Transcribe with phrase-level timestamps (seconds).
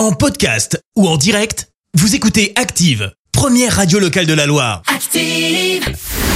[0.00, 4.80] En podcast ou en direct, vous écoutez Active, première radio locale de la Loire.
[4.86, 5.84] Active.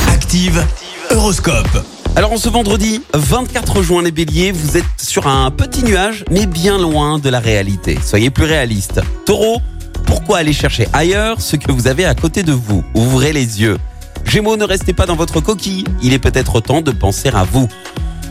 [0.07, 0.63] Active,
[1.11, 1.83] Horoscope.
[2.15, 6.45] Alors en ce vendredi 24 juin les béliers, vous êtes sur un petit nuage mais
[6.45, 7.99] bien loin de la réalité.
[8.05, 9.01] Soyez plus réaliste.
[9.25, 9.63] Taureau,
[10.05, 12.85] pourquoi aller chercher ailleurs ce que vous avez à côté de vous?
[12.95, 13.79] Ouvrez les yeux.
[14.27, 17.71] Gémeaux, ne restez pas dans votre coquille, il est peut-être temps de penser à vous.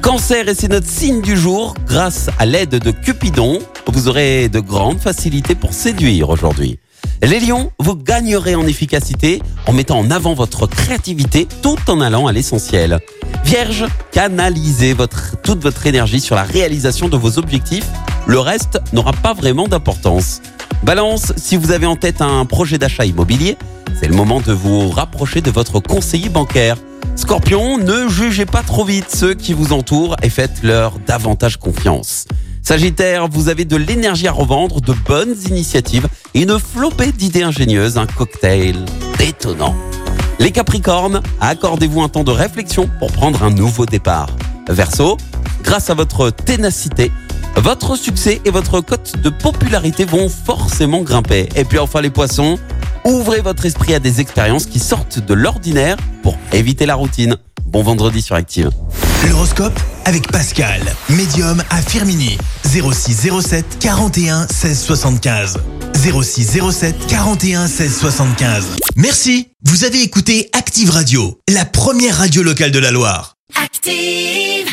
[0.03, 4.59] Cancer, et c'est notre signe du jour, grâce à l'aide de Cupidon, vous aurez de
[4.59, 6.77] grandes facilités pour séduire aujourd'hui.
[7.21, 12.27] Les lions, vous gagnerez en efficacité en mettant en avant votre créativité tout en allant
[12.27, 12.99] à l'essentiel.
[13.45, 17.87] Vierge, canalisez votre, toute votre énergie sur la réalisation de vos objectifs.
[18.27, 20.41] Le reste n'aura pas vraiment d'importance.
[20.83, 23.57] Balance, si vous avez en tête un projet d'achat immobilier,
[23.99, 26.77] c'est le moment de vous rapprocher de votre conseiller bancaire.
[27.15, 32.25] Scorpion, ne jugez pas trop vite ceux qui vous entourent et faites-leur davantage confiance.
[32.61, 37.97] Sagittaire, vous avez de l'énergie à revendre, de bonnes initiatives et une flopée d'idées ingénieuses,
[37.97, 38.75] un cocktail
[39.19, 39.75] détonnant.
[40.39, 44.29] Les Capricornes, accordez-vous un temps de réflexion pour prendre un nouveau départ.
[44.69, 45.17] Verseau,
[45.61, 47.11] grâce à votre ténacité,
[47.57, 51.49] votre succès et votre cote de popularité vont forcément grimper.
[51.55, 52.57] Et puis enfin les poissons,
[53.05, 57.37] ouvrez votre esprit à des expériences qui sortent de l'ordinaire pour éviter la routine.
[57.65, 58.69] Bon vendredi sur Active.
[59.29, 62.37] L'horoscope avec Pascal, médium à Firmini.
[62.65, 65.57] 06 07 41 16 75.
[65.95, 68.65] 06 07 41 16 75.
[68.95, 73.35] Merci, vous avez écouté Active Radio, la première radio locale de la Loire.
[73.63, 74.72] Active.